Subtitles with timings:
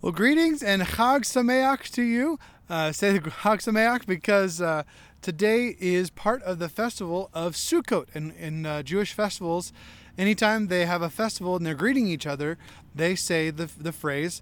[0.00, 2.38] Well, greetings and Chag Sameach to you.
[2.70, 4.84] Uh, say Chag Sameach because uh,
[5.22, 8.06] today is part of the festival of Sukkot.
[8.14, 9.72] And in uh, Jewish festivals,
[10.16, 12.58] anytime they have a festival and they're greeting each other,
[12.94, 14.40] they say the, the phrase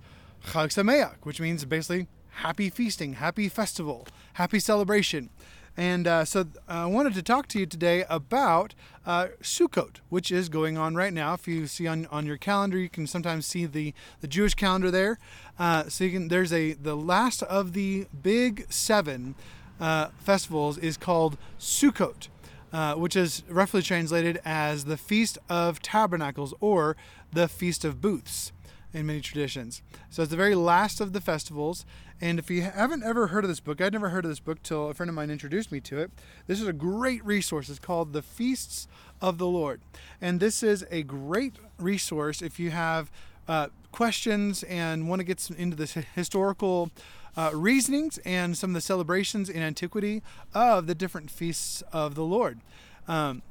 [0.49, 2.07] Chag Sameach, which means basically
[2.43, 5.31] happy feasting, happy festival, happy celebration.
[5.77, 10.49] And uh, so I wanted to talk to you today about uh, Sukkot, which is
[10.49, 11.35] going on right now.
[11.35, 14.91] If you see on, on your calendar, you can sometimes see the, the Jewish calendar
[14.91, 15.19] there.
[15.59, 19.35] Uh, so you can there's a the last of the big seven
[19.79, 22.29] uh, festivals is called Sukkot,
[22.73, 26.97] uh, which is roughly translated as the Feast of Tabernacles or
[27.33, 28.53] the Feast of Booths
[28.95, 29.83] in many traditions.
[30.09, 31.85] So it's the very last of the festivals.
[32.21, 34.63] And if you haven't ever heard of this book, I'd never heard of this book
[34.63, 36.11] till a friend of mine introduced me to it.
[36.47, 37.69] This is a great resource.
[37.69, 38.89] It's called The Feasts
[39.21, 39.81] of the Lord.
[40.21, 43.11] And this is a great resource if you have
[43.49, 46.91] uh, questions and want to get into the historical
[47.37, 50.23] uh, reasonings and some of the celebrations in antiquity
[50.55, 52.61] of the different feasts of the Lord.
[53.07, 53.43] Um,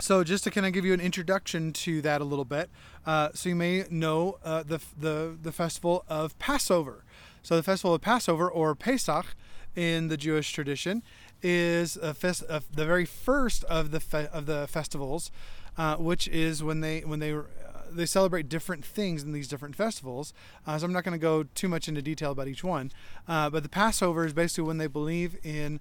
[0.00, 2.70] so just to kind of give you an introduction to that a little bit,
[3.04, 7.04] uh, so you may know uh, the, the the festival of Passover.
[7.42, 9.34] So the festival of Passover or Pesach
[9.76, 11.02] in the Jewish tradition
[11.42, 15.30] is a fest, uh, the very first of the fe- of the festivals,
[15.78, 17.42] uh, which is when they when they uh,
[17.90, 20.32] they celebrate different things in these different festivals.
[20.66, 22.92] Uh, so I'm not going to go too much into detail about each one,
[23.26, 25.80] uh, but the Passover is basically when they believe in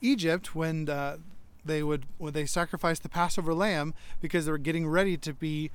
[0.00, 1.16] Egypt when uh,
[1.64, 5.70] they would when they sacrificed the Passover lamb because they were getting ready to be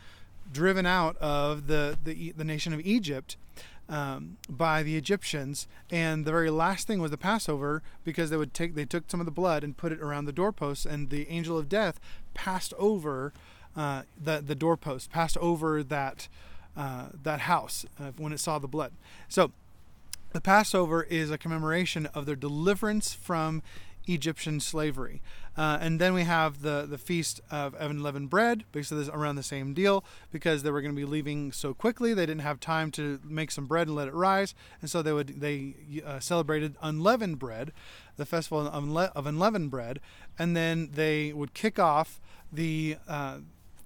[0.51, 3.37] driven out of the the, the nation of Egypt
[3.87, 8.53] um, by the Egyptians, and the very last thing was the Passover because they would
[8.53, 11.27] take they took some of the blood and put it around the doorposts, and the
[11.29, 11.99] angel of death
[12.33, 13.33] passed over
[13.75, 16.27] uh, the the doorpost, passed over that
[16.75, 18.91] uh, that house uh, when it saw the blood.
[19.27, 19.51] So.
[20.31, 23.63] The Passover is a commemoration of their deliverance from
[24.07, 25.21] Egyptian slavery.
[25.57, 29.43] Uh, and then we have the, the feast of unleavened bread, basically this around the
[29.43, 32.91] same deal, because they were going to be leaving so quickly, they didn't have time
[32.91, 36.75] to make some bread and let it rise, and so they would they uh, celebrated
[36.81, 37.71] unleavened bread,
[38.17, 40.01] the festival of, unle- of unleavened bread,
[40.37, 42.19] and then they would kick off
[42.51, 43.37] the uh,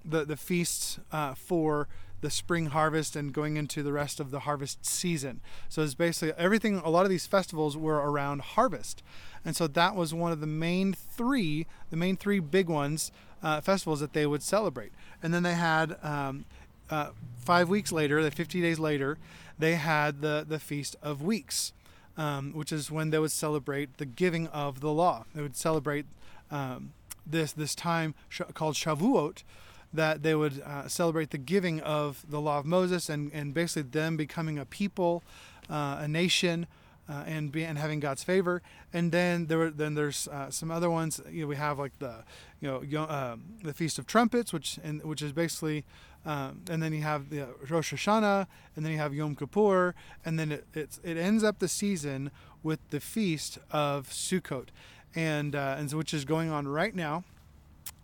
[0.04, 1.86] the the feasts uh, for
[2.20, 5.40] the spring harvest and going into the rest of the harvest season.
[5.68, 6.76] So it's basically everything.
[6.84, 9.02] A lot of these festivals were around harvest,
[9.44, 13.10] and so that was one of the main three, the main three big ones,
[13.42, 14.92] uh, festivals that they would celebrate.
[15.22, 16.44] And then they had um,
[16.90, 19.18] uh, five weeks later, the 50 days later,
[19.58, 21.72] they had the the feast of weeks,
[22.16, 25.24] um, which is when they would celebrate the giving of the law.
[25.34, 26.06] They would celebrate
[26.50, 26.92] um,
[27.26, 29.42] this this time sh- called Shavuot
[29.92, 33.90] that they would uh, celebrate the giving of the law of Moses and, and basically
[33.90, 35.22] them becoming a people,
[35.68, 36.66] uh, a nation,
[37.10, 38.62] uh, and be, and having God's favor.
[38.92, 41.20] And then there were, then there's uh, some other ones.
[41.28, 42.24] You know, we have like the
[42.60, 45.84] you know um, the Feast of Trumpets, which and which is basically.
[46.22, 50.38] Um, and then you have the Rosh Hashanah, and then you have Yom Kippur, and
[50.38, 52.30] then it it ends up the season
[52.62, 54.68] with the feast of Sukkot,
[55.14, 57.24] and uh, and so, which is going on right now.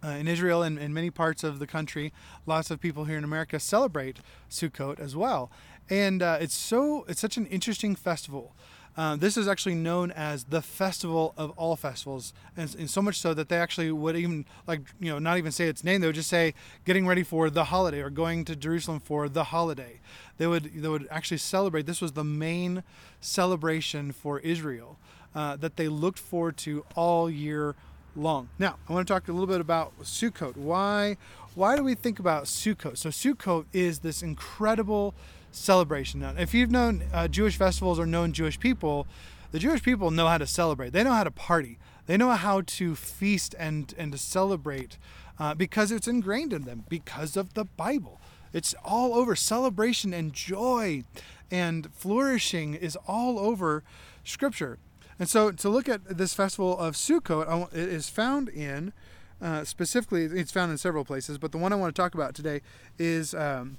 [0.02, 2.12] Uh, in Israel and in many parts of the country,
[2.46, 4.18] lots of people here in America celebrate
[4.48, 5.50] Sukkot as well,
[5.90, 8.54] and uh, it's so it's such an interesting festival.
[8.96, 13.20] Uh, this is actually known as the festival of all festivals, and, and, so much
[13.20, 16.00] so that they actually would even like you know not even say its name.
[16.00, 16.54] They would just say
[16.86, 20.00] getting ready for the holiday or going to Jerusalem for the holiday.
[20.38, 21.84] They would they would actually celebrate.
[21.84, 22.82] This was the main
[23.20, 24.98] celebration for Israel
[25.34, 27.74] uh, that they looked forward to all year
[28.16, 28.48] long.
[28.58, 30.56] Now, I want to talk a little bit about Sukkot.
[30.56, 31.18] Why
[31.54, 32.96] why do we think about Sukkot?
[32.96, 35.14] So Sukkot is this incredible
[35.56, 36.20] celebration.
[36.20, 39.06] Now, if you've known uh, Jewish festivals or known Jewish people,
[39.52, 40.92] the Jewish people know how to celebrate.
[40.92, 41.78] They know how to party.
[42.06, 44.98] They know how to feast and and to celebrate
[45.38, 48.20] uh, because it's ingrained in them because of the Bible.
[48.52, 51.04] It's all over celebration and joy
[51.50, 53.82] and flourishing is all over
[54.24, 54.78] Scripture.
[55.18, 58.92] And so to look at this festival of Sukkot, it is found in,
[59.40, 62.34] uh, specifically, it's found in several places, but the one I want to talk about
[62.34, 62.60] today
[62.98, 63.78] is um,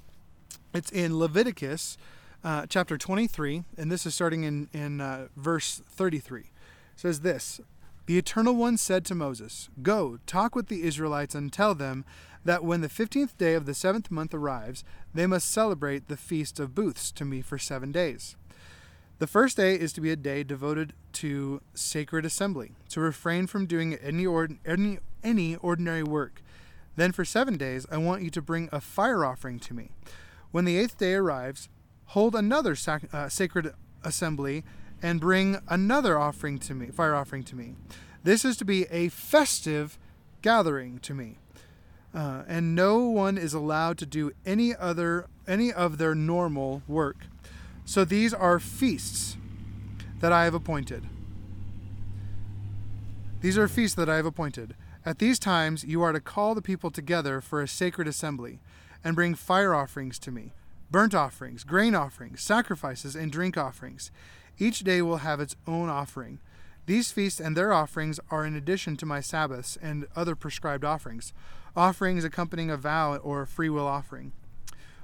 [0.74, 1.96] it's in Leviticus
[2.44, 6.40] uh, chapter 23, and this is starting in, in uh, verse 33.
[6.40, 6.46] It
[6.96, 7.60] says this
[8.06, 12.04] The Eternal One said to Moses, Go, talk with the Israelites, and tell them
[12.44, 16.60] that when the fifteenth day of the seventh month arrives, they must celebrate the feast
[16.60, 18.36] of booths to me for seven days.
[19.18, 23.66] The first day is to be a day devoted to sacred assembly, to refrain from
[23.66, 26.40] doing any, ord- any, any ordinary work.
[26.94, 29.90] Then for seven days, I want you to bring a fire offering to me.
[30.50, 31.68] When the eighth day arrives,
[32.06, 33.72] hold another sac- uh, sacred
[34.02, 34.64] assembly
[35.02, 37.74] and bring another offering to me, fire offering to me.
[38.24, 39.98] This is to be a festive
[40.42, 41.38] gathering to me.
[42.14, 47.26] Uh, and no one is allowed to do any other any of their normal work.
[47.84, 49.36] So these are feasts
[50.20, 51.06] that I have appointed.
[53.40, 54.74] These are feasts that I have appointed.
[55.06, 58.58] At these times you are to call the people together for a sacred assembly,
[59.04, 60.52] and bring fire offerings to me,
[60.90, 64.10] burnt offerings, grain offerings, sacrifices, and drink offerings.
[64.58, 66.40] Each day will have its own offering.
[66.86, 71.32] These feasts and their offerings are in addition to my Sabbaths and other prescribed offerings,
[71.76, 74.32] offerings accompanying a vow or a free will offering.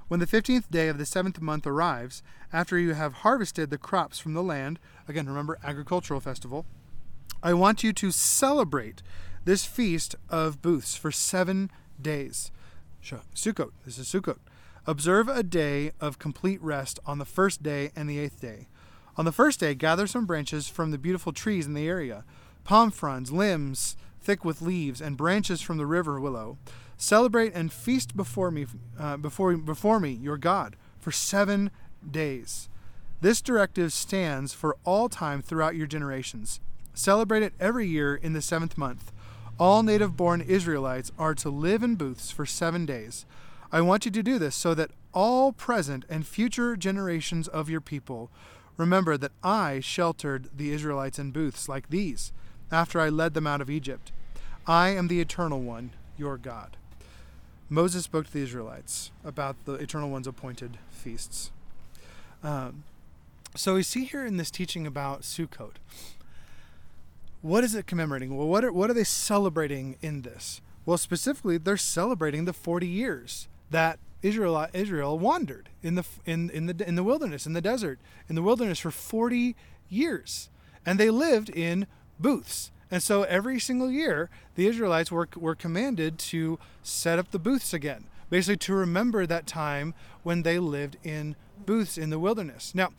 [0.07, 2.21] When the fifteenth day of the seventh month arrives,
[2.51, 6.65] after you have harvested the crops from the land, again, remember agricultural festival,
[7.41, 9.01] I want you to celebrate
[9.45, 11.71] this feast of booths for seven
[12.01, 12.51] days.
[13.35, 14.39] Sukkot, this is Sukkot.
[14.87, 18.67] Observe a day of complete rest on the first day and the eighth day.
[19.17, 22.23] On the first day, gather some branches from the beautiful trees in the area
[22.63, 26.57] palm fronds, limbs thick with leaves, and branches from the river willow.
[26.97, 28.65] Celebrate and feast before me,
[28.99, 31.69] uh, before, before me, your God, for seven
[32.09, 32.67] days.
[33.21, 36.59] This directive stands for all time throughout your generations.
[36.95, 39.11] Celebrate it every year in the seventh month.
[39.57, 43.25] All native born Israelites are to live in booths for seven days.
[43.71, 47.79] I want you to do this so that all present and future generations of your
[47.79, 48.29] people
[48.75, 52.33] remember that I sheltered the Israelites in booths like these
[52.69, 54.11] after I led them out of Egypt.
[54.67, 56.75] I am the Eternal One, your God.
[57.69, 61.51] Moses spoke to the Israelites about the Eternal One's appointed feasts.
[62.43, 62.83] Um,
[63.55, 65.75] so we see here in this teaching about Sukkot,
[67.45, 68.35] what is it commemorating?
[68.35, 70.61] Well, what are, what are they celebrating in this?
[70.83, 76.65] Well, specifically, they're celebrating the 40 years that Israel Israel wandered in the in in
[76.65, 79.55] the in the wilderness in the desert in the wilderness for 40
[79.89, 80.49] years,
[80.87, 81.85] and they lived in
[82.19, 82.71] booths.
[82.89, 87.75] And so every single year, the Israelites were were commanded to set up the booths
[87.75, 89.93] again, basically to remember that time
[90.23, 92.73] when they lived in booths in the wilderness.
[92.73, 92.89] Now,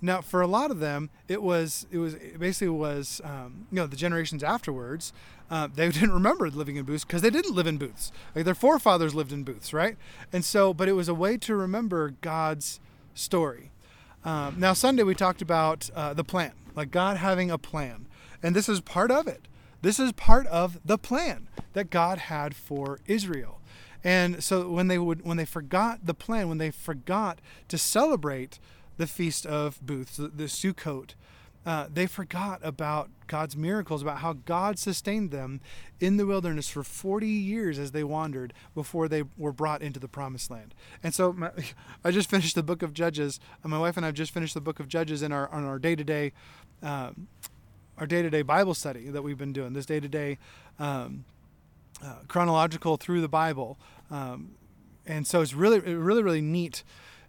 [0.00, 3.76] now, for a lot of them, it was it was it basically was um, you
[3.76, 5.12] know the generations afterwards.
[5.50, 8.12] Uh, they didn't remember living in booths because they didn't live in booths.
[8.34, 9.96] Like their forefathers lived in booths, right?
[10.32, 12.80] And so, but it was a way to remember God's
[13.14, 13.70] story.
[14.24, 18.06] Um, now, Sunday we talked about uh, the plan, like God having a plan,
[18.42, 19.48] and this is part of it.
[19.82, 23.60] This is part of the plan that God had for Israel.
[24.02, 28.58] And so when they would when they forgot the plan, when they forgot to celebrate
[28.96, 31.14] the Feast of Booths, the, the Sukkot,
[31.66, 35.60] uh, they forgot about God's miracles, about how God sustained them
[35.98, 40.06] in the wilderness for 40 years as they wandered before they were brought into the
[40.06, 40.76] promised land.
[41.02, 41.50] And so my,
[42.04, 43.40] I just finished the book of Judges.
[43.64, 45.80] My wife and I have just finished the book of Judges in our on our
[45.80, 46.32] day to day
[46.84, 49.72] our day to day Bible study that we've been doing.
[49.72, 50.38] This day to day
[52.28, 53.76] chronological through the Bible,
[54.08, 54.52] um,
[55.04, 56.84] and so it's really really really neat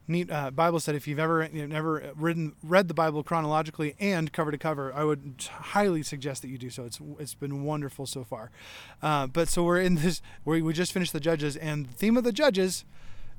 [0.08, 0.98] neat uh, Bible study.
[0.98, 5.04] If you've ever you've never written, read the Bible chronologically and cover to cover, I
[5.04, 6.86] would highly suggest that you do so.
[6.86, 8.52] It's it's been wonderful so far.
[9.02, 10.22] Uh, but so we're in this.
[10.46, 12.86] We we just finished the Judges, and the theme of the Judges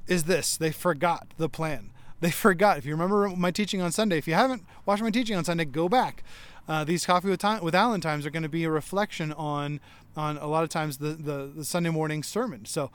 [0.06, 1.90] is this: they forgot the plan.
[2.20, 2.78] They forgot.
[2.78, 5.64] If you remember my teaching on Sunday, if you haven't watched my teaching on Sunday,
[5.64, 6.22] go back.
[6.66, 9.80] Uh, these coffee with time with Alan times are going to be a reflection on
[10.16, 12.64] on a lot of times the, the, the Sunday morning sermon.
[12.64, 12.90] So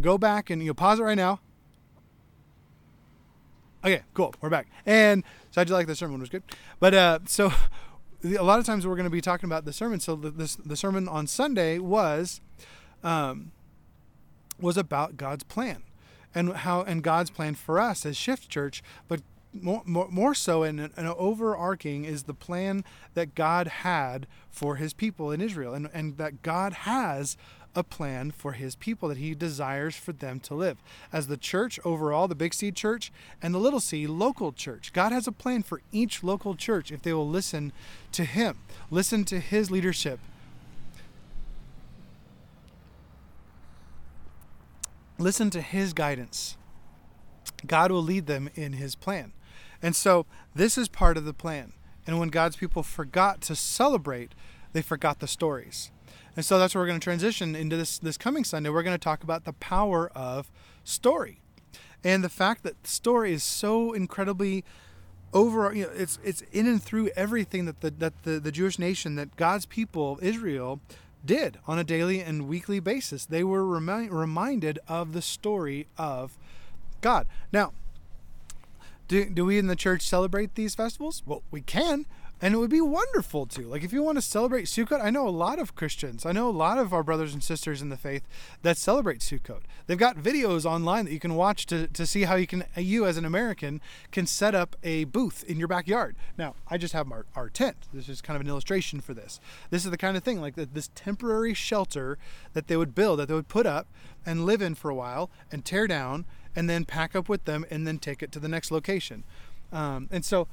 [0.00, 1.40] go back and you know, pause it right now
[3.82, 4.34] Okay, cool.
[4.42, 4.66] We're back.
[4.84, 6.42] And so I did like the sermon; was good.
[6.80, 7.50] But uh, so
[8.24, 10.00] a lot of times we're going to be talking about the sermon.
[10.00, 12.42] So the, this, the sermon on Sunday was
[13.02, 13.52] um,
[14.60, 15.82] was about God's plan
[16.34, 19.22] and how and God's plan for us as Shift Church, but
[19.52, 22.84] more, more, more so and an, an overarching is the plan
[23.14, 27.36] that God had for his people in Israel and, and that God has
[27.74, 30.78] a plan for his people that he desires for them to live.
[31.12, 35.12] As the church overall, the Big C church and the Little C local church, God
[35.12, 37.72] has a plan for each local church if they will listen
[38.12, 38.58] to him,
[38.90, 40.18] listen to his leadership.
[45.18, 46.56] Listen to his guidance.
[47.66, 49.32] God will lead them in his plan.
[49.82, 50.24] And so
[50.54, 51.74] this is part of the plan.
[52.06, 54.32] And when God's people forgot to celebrate,
[54.72, 55.90] they forgot the stories.
[56.36, 58.70] And so that's where we're going to transition into this this coming Sunday.
[58.70, 60.50] We're going to talk about the power of
[60.84, 61.40] story.
[62.02, 64.64] And the fact that story is so incredibly
[65.32, 68.78] over you know it's it's in and through everything that the that the, the Jewish
[68.78, 70.80] nation that God's people Israel
[71.24, 73.26] did on a daily and weekly basis.
[73.26, 76.38] They were remi- reminded of the story of
[77.00, 77.26] God.
[77.52, 77.72] Now,
[79.08, 81.22] Do, do we in the church celebrate these festivals?
[81.26, 82.06] Well, we can,
[82.42, 83.62] and it would be wonderful to.
[83.62, 86.48] Like, if you want to celebrate Sukkot, I know a lot of Christians, I know
[86.48, 88.22] a lot of our brothers and sisters in the faith
[88.62, 89.60] that celebrate Sukkot.
[89.86, 93.06] They've got videos online that you can watch to, to see how you can, you
[93.06, 93.80] as an American,
[94.10, 96.16] can set up a booth in your backyard.
[96.38, 97.76] Now, I just have our, our tent.
[97.92, 99.40] This is kind of an illustration for this.
[99.70, 102.18] This is the kind of thing, like the, this temporary shelter
[102.52, 103.86] that they would build, that they would put up
[104.24, 106.24] and live in for a while and tear down
[106.56, 109.24] and then pack up with them and then take it to the next location.
[109.72, 110.48] Um, and so,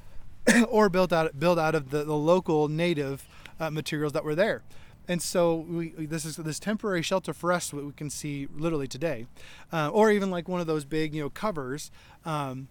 [0.70, 3.28] or build out build out of the, the local native
[3.60, 4.64] uh, materials that were there.
[5.10, 8.88] And so we, this is this temporary shelter for us what we can see literally
[8.88, 9.26] today,
[9.72, 11.92] uh, or even like one of those big you know covers.
[12.26, 12.68] Um,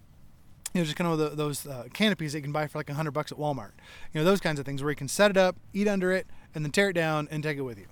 [0.73, 2.89] you know, just kind of the, those uh, canopies that you can buy for like
[2.89, 3.71] a hundred bucks at Walmart.
[4.13, 6.27] You know, those kinds of things where you can set it up, eat under it,
[6.53, 7.87] and then tear it down and take it with you.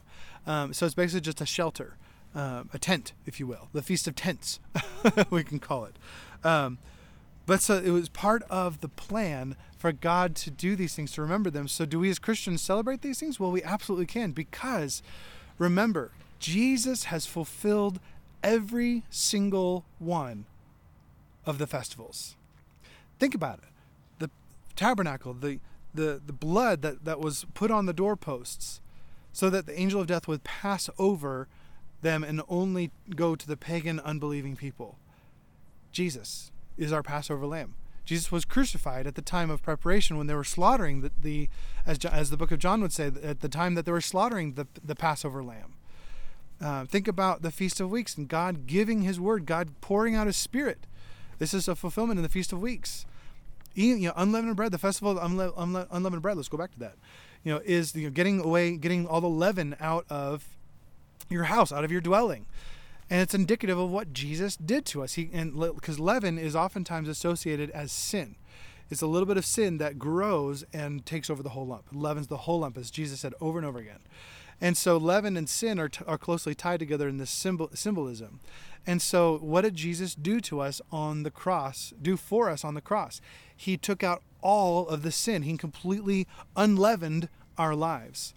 [0.45, 1.97] Um, so it's basically just a shelter
[2.35, 4.59] uh, a tent, if you will, the Feast of Tents,
[5.29, 5.95] we can call it.
[6.45, 6.77] Um,
[7.45, 11.21] but so it was part of the plan for God to do these things, to
[11.21, 11.67] remember them.
[11.67, 13.39] So, do we as Christians celebrate these things?
[13.39, 15.03] Well, we absolutely can because
[15.59, 17.99] remember, Jesus has fulfilled
[18.43, 20.45] every single one
[21.45, 22.35] of the festivals.
[23.19, 23.69] Think about it
[24.19, 24.29] the
[24.75, 25.59] tabernacle, the,
[25.93, 28.81] the, the blood that, that was put on the doorposts
[29.31, 31.47] so that the angel of death would pass over
[32.01, 34.97] them and only go to the pagan, unbelieving people.
[35.91, 37.75] Jesus is our Passover lamb.
[38.05, 41.49] Jesus was crucified at the time of preparation when they were slaughtering the, the
[41.85, 44.53] as, as the book of John would say, at the time that they were slaughtering
[44.53, 45.73] the, the Passover lamb.
[46.61, 50.27] Uh, think about the Feast of Weeks and God giving His word, God pouring out
[50.27, 50.85] His Spirit.
[51.39, 53.05] This is a fulfillment in the Feast of Weeks.
[53.73, 56.37] Eating, you know, unleavened bread, the festival of unle- unle- unleavened bread.
[56.37, 56.95] Let's go back to that.
[57.43, 60.47] You know, is you know, getting away, getting all the leaven out of
[61.29, 62.45] your house, out of your dwelling.
[63.09, 65.13] And it's indicative of what Jesus did to us.
[65.13, 68.35] He and because leaven is oftentimes associated as sin.
[68.89, 71.85] It's a little bit of sin that grows and takes over the whole lump.
[71.91, 73.99] Leavens the whole lump, as Jesus said over and over again.
[74.61, 78.39] And so leaven and sin are, t- are closely tied together in this symbol- symbolism.
[78.87, 82.75] And so, what did Jesus do to us on the cross, do for us on
[82.75, 83.19] the cross?
[83.55, 88.33] He took out all of the sin, He completely unleavened our lives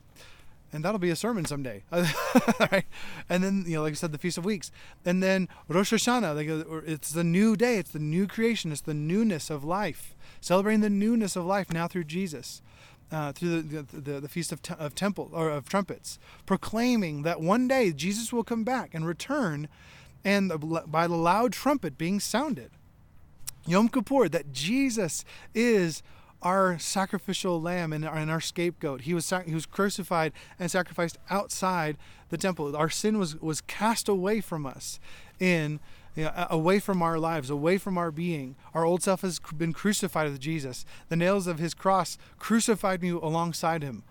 [0.72, 1.82] and that'll be a sermon someday.
[1.92, 2.84] right?
[3.28, 4.70] And then, you know, like I said, the Feast of Weeks.
[5.04, 8.80] And then Rosh Hashanah, like uh, it's the new day, it's the new creation, it's
[8.80, 12.62] the newness of life, celebrating the newness of life now through Jesus.
[13.10, 17.66] Uh, through the, the, the, feast of, of temple or of trumpets, proclaiming that one
[17.66, 19.66] day Jesus will come back and return,
[20.26, 20.52] and
[20.86, 22.70] by the loud trumpet being sounded,
[23.66, 26.02] Yom Kippur, that Jesus is
[26.42, 29.02] our sacrificial lamb and our, and our scapegoat.
[29.02, 31.96] He was he was crucified and sacrificed outside
[32.30, 32.76] the temple.
[32.76, 35.00] Our sin was was cast away from us,
[35.40, 35.80] in
[36.14, 38.56] you know, away from our lives, away from our being.
[38.74, 40.84] Our old self has been crucified with Jesus.
[41.08, 44.02] The nails of His cross crucified me alongside Him.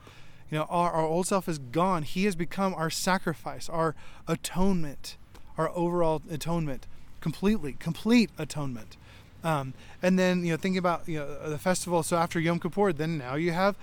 [0.50, 2.04] You know, our, our old self is gone.
[2.04, 3.94] He has become our sacrifice, our
[4.28, 5.18] atonement,
[5.58, 6.88] our overall atonement,
[7.20, 8.96] completely, complete atonement.
[9.44, 12.04] Um, and then you know thinking about you know the festival.
[12.04, 13.76] So after Yom Kippur, then now you have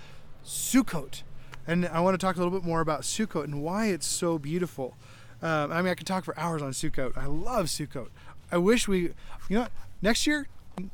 [0.45, 1.23] Sukkot,
[1.67, 4.37] and I want to talk a little bit more about Sukkot and why it's so
[4.37, 4.95] beautiful.
[5.41, 7.17] Um, I mean, I could talk for hours on Sukkot.
[7.17, 8.09] I love Sukkot.
[8.51, 8.99] I wish we,
[9.49, 9.67] you know,
[10.01, 10.47] next year,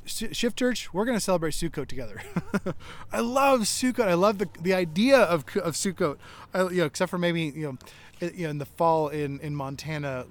[0.05, 2.21] Shift Church, we're going to celebrate Sukkot together.
[3.11, 4.07] I love Sukkot.
[4.07, 6.17] I love the the idea of of Sukkot.
[6.53, 7.77] I, you know, except for maybe you
[8.21, 10.25] know, you know, in the fall in in Montana,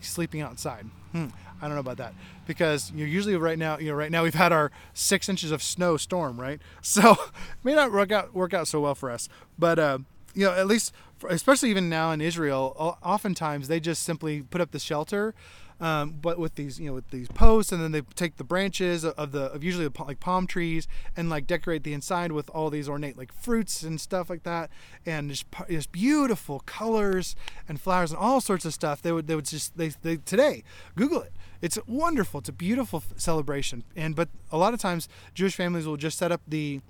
[0.00, 0.86] sleeping outside.
[1.12, 1.26] Hmm.
[1.60, 2.14] I don't know about that
[2.46, 5.52] because you know, usually right now, you know, right now we've had our six inches
[5.52, 6.60] of snow storm, right?
[6.82, 7.16] So
[7.62, 9.28] may not work out work out so well for us,
[9.58, 9.98] but uh,
[10.34, 10.92] you know, at least,
[11.28, 15.34] especially even now in Israel, oftentimes they just simply put up the shelter
[15.82, 19.04] um, but with these you know with these posts and then they take the branches
[19.04, 20.86] of the of usually like palm trees
[21.16, 24.70] and like decorate the inside with all these ornate like fruits and stuff like that
[25.04, 27.34] and just just beautiful colors
[27.68, 29.02] and flowers and all sorts of stuff.
[29.02, 30.62] They would they would just they, they today
[30.94, 31.32] google it.
[31.60, 32.40] It's wonderful.
[32.40, 33.82] It's a beautiful celebration.
[33.96, 36.80] And but a lot of times jewish families will just set up the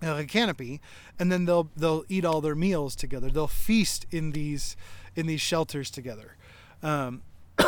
[0.00, 0.80] a canopy
[1.18, 4.76] and then they'll they'll eat all their meals together they'll feast in these
[5.16, 6.36] in these shelters together
[6.82, 7.22] um,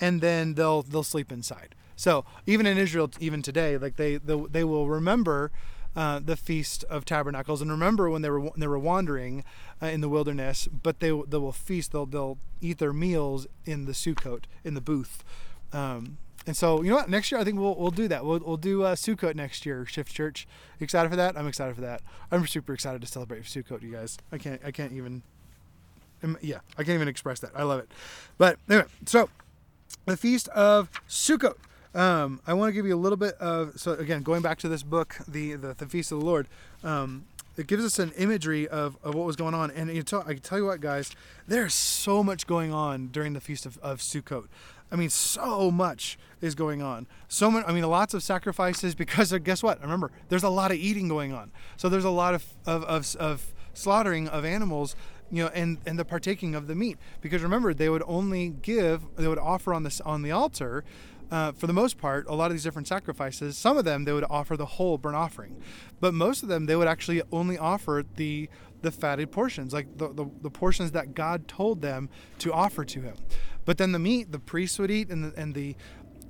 [0.00, 1.74] and then they'll they'll sleep inside.
[1.96, 5.50] So even in Israel, even today, like they they they will remember
[5.96, 9.44] uh, the feast of tabernacles and remember when they were they were wandering
[9.82, 10.68] uh, in the wilderness.
[10.68, 11.92] But they they will feast.
[11.92, 15.24] They'll they'll eat their meals in the Sukkot in the booth.
[15.72, 17.08] Um, and so you know what?
[17.08, 18.24] Next year I think we'll we'll do that.
[18.24, 19.86] We'll we'll do uh, Sukkot next year.
[19.86, 20.46] Shift Church.
[20.80, 21.36] Excited for that?
[21.36, 22.02] I'm excited for that.
[22.30, 24.18] I'm super excited to celebrate Sukkot, you guys.
[24.32, 25.22] I can't I can't even.
[26.40, 27.50] Yeah, I can't even express that.
[27.54, 27.90] I love it.
[28.38, 29.28] But anyway, so
[30.06, 31.56] the feast of Sukkot.
[31.94, 34.68] Um, I want to give you a little bit of so again going back to
[34.68, 36.48] this book, the the, the feast of the Lord.
[36.82, 40.34] Um, it gives us an imagery of, of what was going on, and you I
[40.34, 41.14] tell you what, guys,
[41.46, 44.48] there's so much going on during the feast of, of Sukkot.
[44.90, 47.06] I mean, so much is going on.
[47.28, 47.64] So much.
[47.66, 49.80] I mean, lots of sacrifices because of, guess what?
[49.80, 51.50] Remember, there's a lot of eating going on.
[51.76, 54.94] So there's a lot of of, of, of slaughtering of animals
[55.32, 59.02] you know and and the partaking of the meat because remember they would only give
[59.16, 60.84] they would offer on this on the altar
[61.30, 64.12] uh, for the most part, a lot of these different sacrifices, some of them they
[64.12, 65.60] would offer the whole burnt offering,
[66.00, 68.48] but most of them they would actually only offer the
[68.82, 73.00] the fatted portions, like the, the, the portions that God told them to offer to
[73.00, 73.16] Him.
[73.64, 75.76] But then the meat, the priests would eat, and the, and the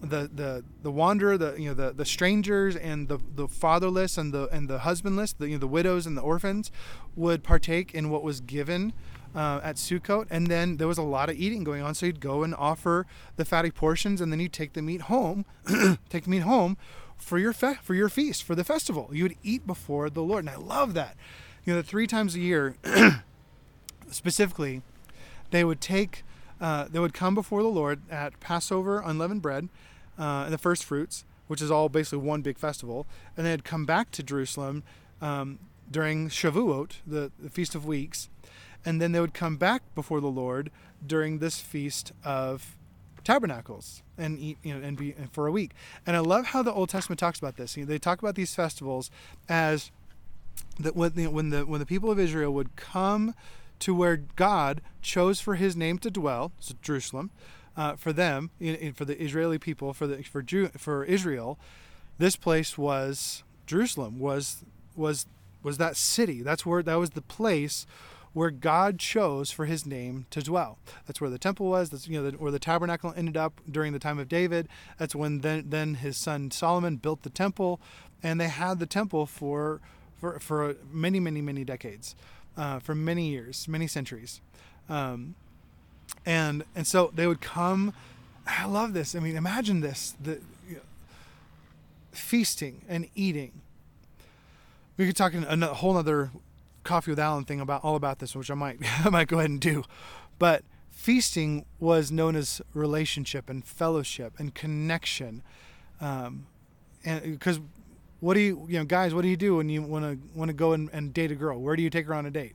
[0.00, 4.32] the the the wanderer, the you know the the strangers and the the fatherless and
[4.32, 6.70] the and the husbandless, the you know the widows and the orphans
[7.16, 8.92] would partake in what was given
[9.34, 11.94] uh, at Sukkot, and then there was a lot of eating going on.
[11.94, 15.44] So you'd go and offer the fatty portions, and then you'd take the meat home,
[16.08, 16.76] take the meat home
[17.16, 19.10] for your fe- for your feast for the festival.
[19.12, 21.16] You would eat before the Lord, and I love that.
[21.64, 22.76] You know, three times a year,
[24.10, 24.82] specifically,
[25.50, 26.24] they would take,
[26.64, 29.68] uh, they would come before the Lord at Passover, unleavened bread,
[30.18, 33.06] uh, and the first fruits, which is all basically one big festival,
[33.36, 34.82] and they'd come back to Jerusalem
[35.20, 35.58] um,
[35.90, 38.30] during Shavuot, the, the Feast of Weeks,
[38.82, 40.70] and then they would come back before the Lord
[41.06, 42.74] during this feast of
[43.24, 45.72] tabernacles and eat you know and be for a week.
[46.06, 47.76] And I love how the Old Testament talks about this.
[47.76, 49.10] You know, they talk about these festivals
[49.50, 49.90] as
[50.80, 53.34] that when the, when the when the people of Israel would come
[53.84, 57.30] to where God chose for His name to dwell, so Jerusalem,
[57.76, 61.58] uh, for them, in, in, for the Israeli people, for the for Jew, for Israel,
[62.16, 64.64] this place was Jerusalem was
[64.96, 65.26] was
[65.62, 66.40] was that city.
[66.40, 67.86] That's where that was the place
[68.32, 70.78] where God chose for his name to dwell.
[71.06, 71.90] That's where the temple was.
[71.90, 74.66] That's you know where the tabernacle ended up during the time of David.
[74.98, 77.82] That's when then then his son Solomon built the temple,
[78.22, 79.82] and they had the temple for
[80.16, 82.16] for for many many many decades,
[82.56, 84.40] uh, for many years, many centuries,
[84.88, 85.34] um,
[86.24, 87.92] and and so they would come.
[88.46, 89.14] I love this.
[89.14, 90.80] I mean, imagine this: the you know,
[92.12, 93.60] feasting and eating.
[94.96, 96.30] We could talk in a whole other
[96.84, 99.50] coffee with Alan thing about all about this, which I might I might go ahead
[99.50, 99.84] and do.
[100.38, 105.42] But feasting was known as relationship and fellowship and connection,
[106.00, 106.46] um,
[107.04, 107.60] and because
[108.24, 110.48] what do you you know guys what do you do when you want to want
[110.48, 111.60] to go and, and date a girl?
[111.60, 112.54] Where do you take her on a date?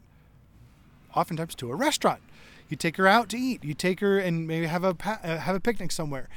[1.16, 2.22] Oftentimes to a restaurant.
[2.70, 3.64] You take her out to eat.
[3.64, 6.28] You take her and maybe have a uh, have a picnic somewhere.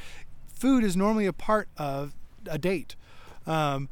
[0.48, 2.12] Food is normally a part of
[2.46, 2.94] a date.
[3.46, 3.88] Um,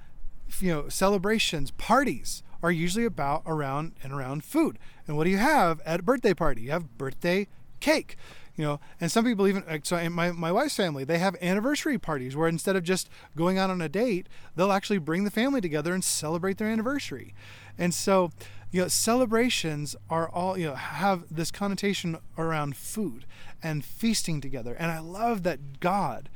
[0.59, 4.79] you know, celebrations, parties are usually about around and around food.
[5.09, 6.62] And what do you have at a birthday party?
[6.62, 7.48] You have birthday
[7.81, 8.16] cake.
[8.60, 11.96] You know, and some people even so in my, my wife's family, they have anniversary
[11.96, 15.62] parties where instead of just going out on a date, they'll actually bring the family
[15.62, 17.32] together and celebrate their anniversary.
[17.78, 18.32] And so,
[18.70, 23.24] you know, celebrations are all, you know, have this connotation around food
[23.62, 24.76] and feasting together.
[24.78, 26.28] And I love that God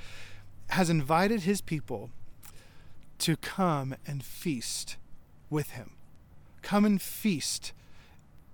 [0.71, 2.09] has invited his people
[3.19, 4.97] to come and feast
[5.51, 5.91] with him.
[6.63, 7.75] Come and feast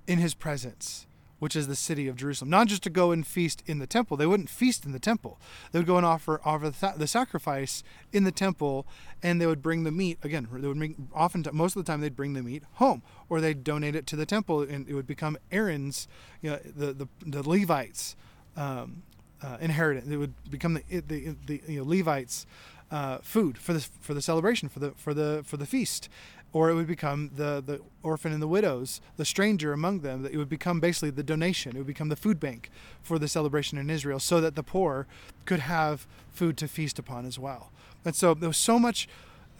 [0.09, 1.07] in his presence,
[1.41, 2.51] which is the city of Jerusalem.
[2.51, 4.17] Not just to go and feast in the temple.
[4.17, 5.41] They wouldn't feast in the temple.
[5.73, 8.87] They would go and offer offer the sacrifice in the temple,
[9.23, 10.19] and they would bring the meat.
[10.23, 13.41] Again, they would make often most of the time they'd bring the meat home, or
[13.41, 16.07] they'd donate it to the temple, and it would become Aaron's,
[16.41, 18.15] you know, the the, the Levites.
[18.57, 19.03] Um,
[19.43, 20.07] uh, inheritance.
[20.09, 22.47] It would become the the, the you know, Levites'
[22.91, 26.09] uh, food for the for the celebration for the for the for the feast,
[26.53, 30.23] or it would become the, the orphan and the widows, the stranger among them.
[30.23, 31.77] That it would become basically the donation.
[31.77, 32.71] It would become the food bank
[33.03, 35.07] for the celebration in Israel so that the poor
[35.45, 37.71] could have food to feast upon as well.
[38.05, 39.09] And so there was so much,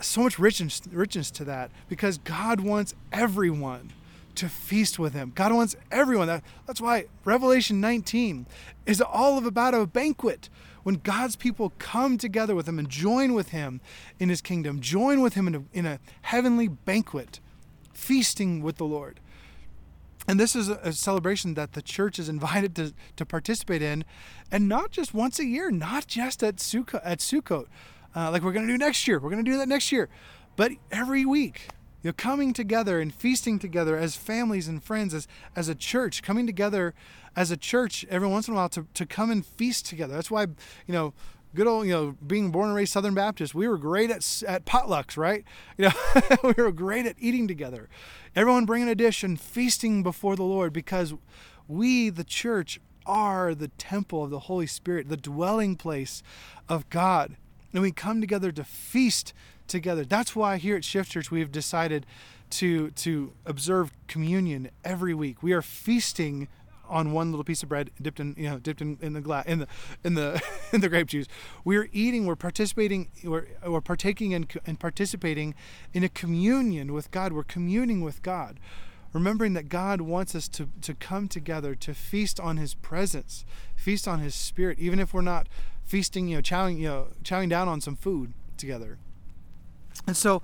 [0.01, 3.93] so much richness, richness to that because God wants everyone
[4.41, 5.33] to feast with him.
[5.35, 6.27] God wants everyone.
[6.27, 8.47] That, that's why Revelation 19
[8.87, 10.49] is all about a banquet
[10.83, 13.83] when God's people come together with Him and join with Him
[14.19, 17.39] in His kingdom, join with Him in a, in a heavenly banquet,
[17.93, 19.21] feasting with the Lord.
[20.27, 24.05] And this is a celebration that the church is invited to, to participate in,
[24.51, 27.67] and not just once a year, not just at Sukkot, at Sukkot,
[28.17, 29.19] uh, like we're going to do next year.
[29.19, 30.09] We're going to do that next year,
[30.57, 31.69] but every week
[32.03, 36.23] you know, coming together and feasting together as families and friends, as, as a church,
[36.23, 36.95] coming together
[37.37, 40.15] as a church every once in a while to, to come and feast together.
[40.15, 41.13] That's why, you know,
[41.55, 44.65] good old, you know, being born and raised Southern Baptist, we were great at, at
[44.65, 45.45] potlucks, right?
[45.77, 45.93] You know,
[46.57, 47.89] we were great at eating together.
[48.37, 51.15] Everyone bringing a dish and feasting before the Lord because
[51.69, 56.23] we, the church, are the temple of the Holy Spirit, the dwelling place
[56.69, 57.37] of God.
[57.73, 59.33] And we come together to feast
[59.67, 60.05] together.
[60.05, 62.07] That's why here at Shift Church we've decided
[62.51, 65.43] to to observe communion every week.
[65.43, 66.49] We are feasting
[66.91, 69.47] on one little piece of bread dipped in you know dipped in, in the glass
[69.47, 69.67] in the
[70.05, 71.27] in the in the grape juice
[71.65, 75.55] we're eating we're participating we're, we're partaking and, and participating
[75.95, 78.59] in a communion with god we're communing with god
[79.13, 83.45] remembering that god wants us to to come together to feast on his presence
[83.77, 85.47] feast on his spirit even if we're not
[85.91, 88.97] feasting you know chowing you know chowing down on some food together
[90.07, 90.41] and so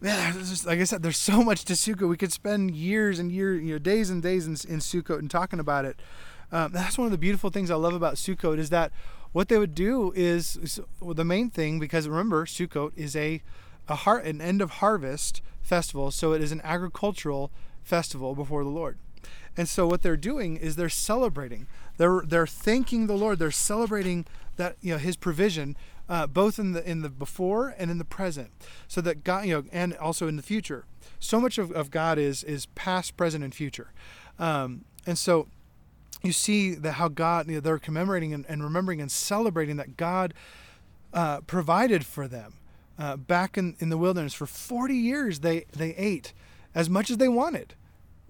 [0.00, 2.08] man, just, like I said, there's so much to Sukkot.
[2.08, 5.30] We could spend years and years, you know, days and days in, in Sukkot and
[5.30, 6.00] talking about it.
[6.50, 8.92] Um, that's one of the beautiful things I love about Sukkot is that
[9.32, 13.42] what they would do is, is well, the main thing because remember Sukkot is a
[13.88, 17.50] a heart an end of harvest festival, so it is an agricultural
[17.82, 18.98] festival before the Lord.
[19.56, 21.66] And so what they're doing is they're celebrating.
[21.98, 23.38] They're they're thanking the Lord.
[23.38, 24.24] They're celebrating
[24.56, 25.76] that you know His provision
[26.08, 28.50] uh, both in the in the before and in the present,
[28.88, 30.84] so that God, you know, and also in the future.
[31.18, 33.92] So much of, of God is is past, present, and future,
[34.38, 35.48] um, and so
[36.22, 39.96] you see that how God, you know, they're commemorating and, and, remembering and celebrating that
[39.96, 40.34] God
[41.12, 42.54] uh, provided for them
[42.96, 45.40] uh, back in, in the wilderness for 40 years.
[45.40, 46.32] They they ate
[46.74, 47.74] as much as they wanted.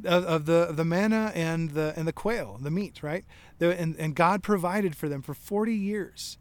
[0.05, 3.25] Of, of the the manna and the and the quail, the meat, right?
[3.59, 6.39] The, and, and God provided for them for 40 years.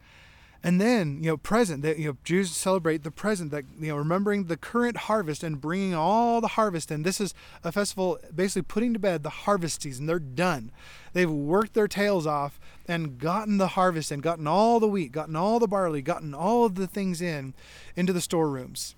[0.64, 3.96] And then, you know, present that you know Jews celebrate the present that you know
[3.96, 8.62] remembering the current harvest and bringing all the harvest and this is a festival basically
[8.62, 10.06] putting to bed the harvest season.
[10.06, 10.72] They're done.
[11.14, 15.36] They've worked their tails off and gotten the harvest and gotten all the wheat, gotten
[15.36, 17.56] all the barley, gotten all of the things in
[17.96, 18.96] into the storerooms.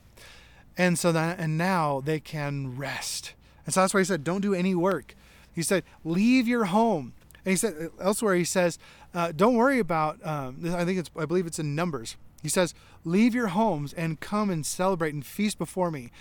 [0.77, 3.35] And so that and now they can rest.
[3.65, 5.15] And so that's why he said, don't do any work.
[5.53, 7.13] He said, leave your home.
[7.45, 8.79] And he said elsewhere, he says,
[9.13, 10.25] uh, don't worry about.
[10.25, 11.11] Um, I think it's.
[11.17, 12.15] I believe it's in Numbers.
[12.41, 12.73] He says,
[13.05, 16.11] "Leave your homes and come and celebrate and feast before me."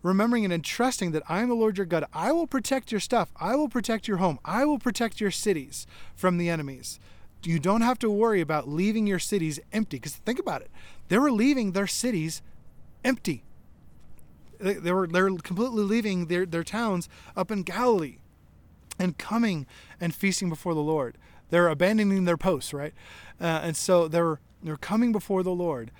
[0.00, 2.04] remembering and entrusting that I am the Lord your God.
[2.12, 3.32] I will protect your stuff.
[3.40, 4.38] I will protect your home.
[4.44, 7.00] I will protect your cities from the enemies.
[7.42, 9.96] You don't have to worry about leaving your cities empty.
[9.96, 10.70] Because think about it.
[11.08, 12.42] They were leaving their cities
[13.04, 13.42] empty.
[14.58, 18.18] They, they were they're completely leaving their, their towns up in Galilee
[18.98, 19.66] and coming
[20.00, 21.16] and feasting before the Lord.
[21.50, 22.92] They're abandoning their posts, right?
[23.40, 25.92] Uh, and so they're they're coming before the Lord,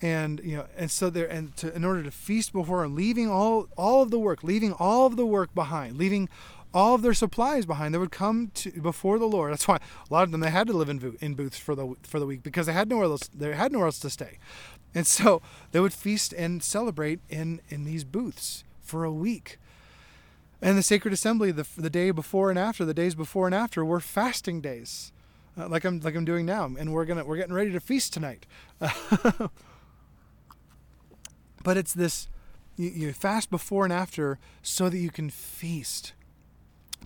[0.00, 3.28] and you know, and so they're and to, in order to feast before Him, leaving
[3.30, 6.28] all all of the work, leaving all of the work behind, leaving
[6.74, 7.94] all of their supplies behind.
[7.94, 9.52] They would come to before the Lord.
[9.52, 11.94] That's why a lot of them they had to live in, in booths for the
[12.02, 14.38] for the week because they had nowhere else they had nowhere else to stay,
[14.94, 19.58] and so they would feast and celebrate in in these booths for a week.
[20.60, 23.84] And the sacred assembly, the, the day before and after, the days before and after,
[23.84, 25.12] were fasting days,
[25.56, 28.12] uh, like I'm like I'm doing now, and we're gonna we're getting ready to feast
[28.12, 28.44] tonight.
[31.62, 32.28] but it's this
[32.76, 36.12] you, you fast before and after so that you can feast,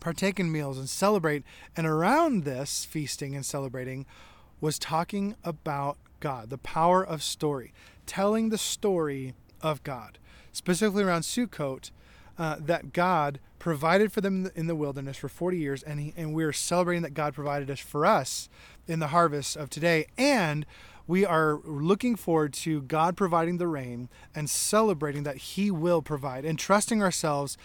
[0.02, 1.44] partake in meals, and celebrate.
[1.76, 4.04] And around this feasting and celebrating
[4.60, 7.72] was talking about God, the power of story,
[8.04, 10.18] telling the story of God,
[10.52, 11.92] specifically around Sukkot
[12.36, 16.34] uh, that God provided for them in the wilderness for 40 years, and, he, and
[16.34, 18.48] we're celebrating that God provided us for us
[18.88, 20.06] in the harvest of today.
[20.18, 20.66] And
[21.06, 26.44] we are looking forward to God providing the rain and celebrating that He will provide
[26.44, 27.56] and trusting ourselves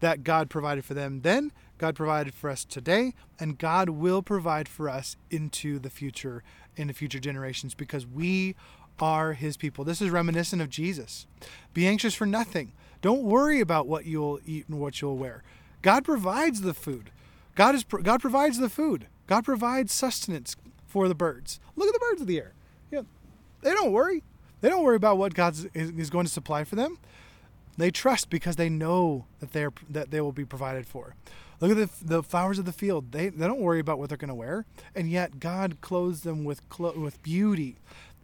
[0.00, 4.68] that God provided for them then, God provided for us today, and God will provide
[4.68, 6.42] for us into the future,
[6.76, 8.54] in the future generations, because we
[8.98, 9.84] are His people.
[9.84, 11.26] This is reminiscent of Jesus.
[11.74, 12.72] Be anxious for nothing
[13.06, 15.42] don't worry about what you'll eat and what you'll wear.
[15.82, 17.10] God provides the food.
[17.54, 19.06] God is God provides the food.
[19.26, 21.60] God provides sustenance for the birds.
[21.76, 22.54] Look at the birds of the air.
[22.90, 23.02] Yeah,
[23.62, 24.24] they don't worry.
[24.60, 26.98] They don't worry about what God is going to supply for them.
[27.76, 31.14] They trust because they know that they are that they will be provided for.
[31.60, 33.12] Look at the, the flowers of the field.
[33.12, 36.44] They, they don't worry about what they're going to wear, and yet God clothes them
[36.44, 37.76] with clo- with beauty,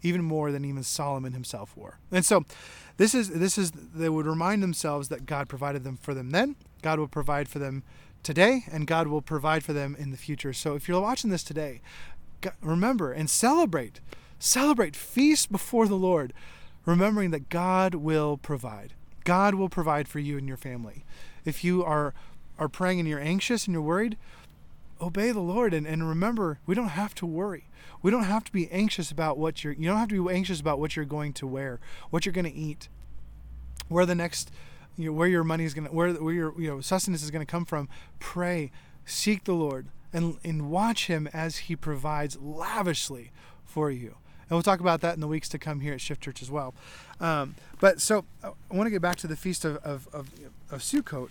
[0.03, 1.99] even more than even Solomon himself wore.
[2.11, 2.45] And so,
[2.97, 6.57] this is this is they would remind themselves that God provided them for them then.
[6.83, 7.85] God will provide for them
[8.23, 10.53] today, and God will provide for them in the future.
[10.53, 11.81] So if you're watching this today,
[12.61, 14.01] remember and celebrate,
[14.39, 16.33] celebrate, feast before the Lord,
[16.85, 18.95] remembering that God will provide.
[19.25, 21.05] God will provide for you and your family.
[21.45, 22.15] If you are
[22.63, 24.17] are praying and you're anxious and you're worried,
[25.01, 27.65] obey the Lord and, and remember we don't have to worry.
[28.03, 30.61] We don't have to be anxious about what you're you don't have to be anxious
[30.61, 32.89] about what you're going to wear, what you're going to eat,
[33.89, 34.51] where the next
[34.97, 37.31] you know, where your money is going to where where your you know sustenance is
[37.31, 37.89] going to come from.
[38.19, 38.71] Pray,
[39.05, 43.31] seek the Lord and and watch him as he provides lavishly
[43.65, 44.17] for you.
[44.49, 46.51] And we'll talk about that in the weeks to come here at Shift Church as
[46.51, 46.75] well.
[47.21, 50.29] Um, but so I want to get back to the feast of of, of,
[50.71, 51.31] of Sukkot,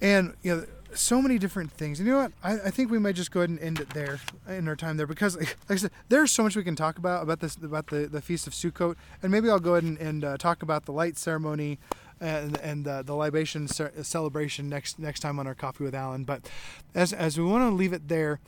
[0.00, 1.98] and you know so many different things.
[1.98, 2.32] And you know what?
[2.42, 4.96] I, I think we might just go ahead and end it there in our time
[4.96, 7.88] there because, like, I said, there's so much we can talk about about this about
[7.88, 10.86] the, the feast of Sukkot, and maybe I'll go ahead and, and uh, talk about
[10.86, 11.78] the light ceremony
[12.20, 16.24] and and uh, the libation celebration next next time on our coffee with Alan.
[16.24, 16.48] But
[16.94, 18.40] as as we want to leave it there,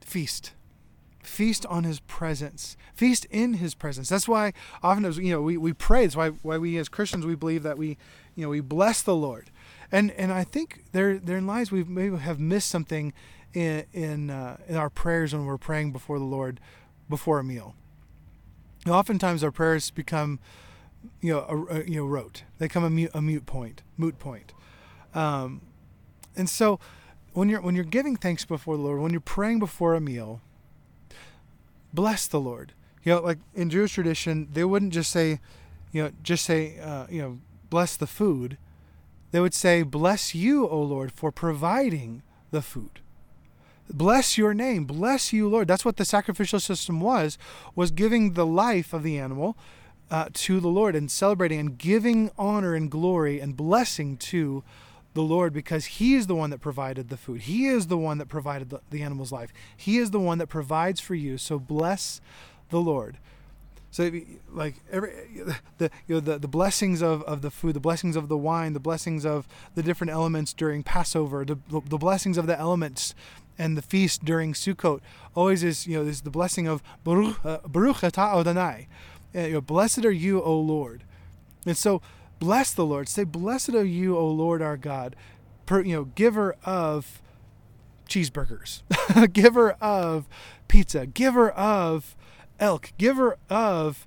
[0.00, 0.52] feast.
[1.22, 2.76] Feast on his presence.
[2.94, 4.08] Feast in his presence.
[4.08, 6.02] That's why often as you know we, we pray.
[6.02, 7.98] That's why why we as Christians we believe that we
[8.34, 9.50] you know we bless the Lord
[9.90, 13.12] and and I think there therein lies we maybe have missed something
[13.54, 16.60] in in, uh, in our prayers when we're praying before the Lord
[17.08, 17.74] before a meal.
[18.86, 20.38] Know, oftentimes our prayers become
[21.20, 22.44] you know a, you know rote.
[22.58, 24.52] They come a mute, a mute point, moot point.
[25.14, 25.62] Um,
[26.36, 26.78] and so
[27.32, 30.40] when you're when you're giving thanks before the Lord, when you're praying before a meal,
[31.92, 32.72] bless the Lord.
[33.04, 35.40] You know, like in Jewish tradition, they wouldn't just say,
[35.92, 37.38] you know, just say, uh, you know,
[37.70, 38.58] bless the food
[39.30, 43.00] they would say, Bless you, O Lord, for providing the food.
[43.90, 44.84] Bless your name.
[44.84, 45.68] Bless you, Lord.
[45.68, 47.38] That's what the sacrificial system was,
[47.74, 49.56] was giving the life of the animal
[50.10, 54.62] uh, to the Lord and celebrating and giving honor and glory and blessing to
[55.14, 57.42] the Lord because He is the one that provided the food.
[57.42, 59.52] He is the one that provided the, the animal's life.
[59.76, 61.38] He is the one that provides for you.
[61.38, 62.20] So bless
[62.70, 63.18] the Lord.
[63.90, 64.10] So
[64.52, 65.12] like every
[65.78, 68.74] the you know the, the blessings of, of the food, the blessings of the wine,
[68.74, 73.14] the blessings of the different elements during Passover, the, the blessings of the elements
[73.58, 75.00] and the feast during Sukkot
[75.34, 77.58] always is you know is the blessing of Baruch uh,
[78.18, 78.88] Adonai,
[79.34, 81.04] uh, you know, blessed are you, O Lord,
[81.66, 82.00] and so
[82.38, 83.08] bless the Lord.
[83.08, 85.16] Say blessed are you, O Lord our God,
[85.66, 87.20] per, you know giver of
[88.08, 88.82] cheeseburgers,
[89.32, 90.28] giver of
[90.68, 92.14] pizza, giver of
[92.60, 94.06] elk, giver of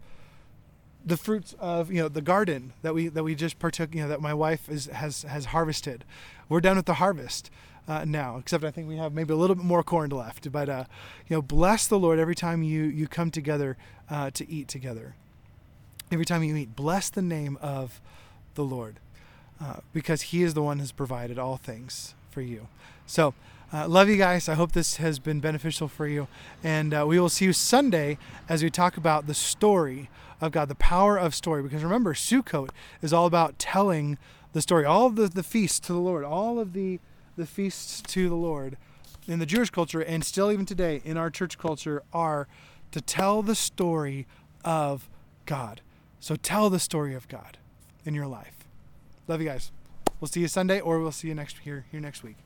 [1.04, 4.08] the fruits of you know the garden that we that we just partook you know
[4.08, 6.04] that my wife is has has harvested.
[6.48, 7.50] We're done with the harvest
[7.88, 10.52] uh, now, except I think we have maybe a little bit more corn left.
[10.52, 10.86] But uh,
[11.28, 13.78] you know, bless the Lord every time you you come together
[14.10, 15.16] uh, to eat together.
[16.12, 18.02] Every time you eat, bless the name of
[18.56, 19.00] the Lord,
[19.62, 22.68] uh, because He is the one who's provided all things for you.
[23.06, 23.34] So.
[23.74, 24.50] Uh, love you guys.
[24.50, 26.28] I hope this has been beneficial for you.
[26.62, 28.18] And uh, we will see you Sunday
[28.50, 30.10] as we talk about the story
[30.42, 31.64] of God, the power of story.
[31.64, 34.18] Because remember, Sukkot is all about telling
[34.52, 37.00] the story, all of the, the feasts to the Lord, all of the,
[37.38, 38.76] the feasts to the Lord
[39.26, 42.50] in the Jewish culture, and still even today in our church culture, are
[42.92, 44.28] to tell the story
[44.66, 45.08] of
[45.46, 45.80] God.
[46.20, 47.58] So tell the story of God
[48.04, 48.66] in your life.
[49.30, 49.72] Love you guys.
[50.20, 52.42] We'll see you Sunday, or we'll see you next here here next week.